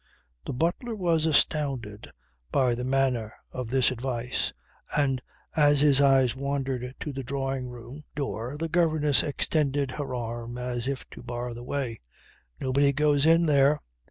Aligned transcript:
The 0.47 0.53
butler 0.53 0.95
was 0.95 1.27
astounded 1.27 2.09
by 2.51 2.73
the 2.73 2.83
manner 2.83 3.35
of 3.53 3.69
this 3.69 3.91
advice, 3.91 4.51
and 4.97 5.21
as 5.55 5.81
his 5.81 6.01
eyes 6.01 6.35
wandered 6.35 6.95
to 7.01 7.13
the 7.13 7.23
drawing 7.23 7.69
room 7.69 8.03
door 8.15 8.57
the 8.57 8.67
governess 8.67 9.21
extended 9.21 9.91
her 9.91 10.15
arm 10.15 10.57
as 10.57 10.87
if 10.87 11.07
to 11.11 11.21
bar 11.21 11.53
the 11.53 11.63
way. 11.63 11.99
"Nobody 12.59 12.91
goes 12.93 13.27
in 13.27 13.45
there." 13.45 13.79